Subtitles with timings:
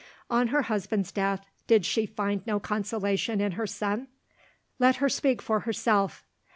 [0.31, 4.07] On her husband's death, did she find no consolation in her son?
[4.79, 6.23] Let her speak for herself.